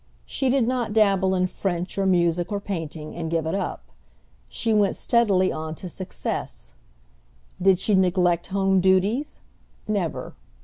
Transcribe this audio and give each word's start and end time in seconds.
She 0.25 0.49
did 0.49 0.67
not 0.67 0.93
dabble 0.93 1.35
in 1.35 1.45
French 1.45 1.95
or 1.95 2.07
music 2.07 2.51
or 2.51 2.59
painting 2.59 3.15
and 3.15 3.29
give 3.29 3.45
it 3.45 3.53
up; 3.53 3.83
she 4.49 4.73
went 4.73 4.95
steadily 4.95 5.51
on 5.51 5.75
to 5.75 5.87
success. 5.87 6.73
Did 7.61 7.77
she 7.77 7.93
neglect 7.93 8.47
home 8.47 8.79
duties? 8.81 9.41
Never. 9.87 10.33